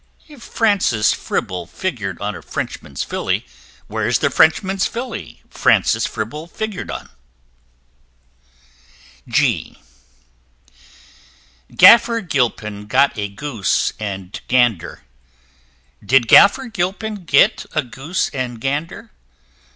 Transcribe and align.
If 0.27 0.41
Francis 0.41 1.13
Fribble 1.13 1.67
figured 1.67 2.19
on 2.19 2.33
a 2.35 2.41
Frenchman's 2.41 3.03
Filly, 3.03 3.45
Where's 3.85 4.17
the 4.17 4.31
Frenchman's 4.31 4.87
Filly 4.87 5.43
Francis 5.47 6.07
Fribble 6.07 6.47
figured 6.47 6.89
on? 6.89 7.11
G 9.27 9.77
g 9.77 9.77
[Illustration: 11.69 11.75
Gaffer 11.75 12.21
Gilpin] 12.21 12.21
Gaffer 12.21 12.21
Gilpin 12.21 12.87
got 12.87 13.15
a 13.15 13.27
Goose 13.27 13.93
and 13.99 14.41
Gander: 14.47 15.03
Did 16.03 16.27
Gaffer 16.27 16.65
Gilpin 16.67 17.25
get 17.25 17.67
a 17.73 17.83
Goose 17.83 18.29
and 18.33 18.59
Gander? 18.59 19.11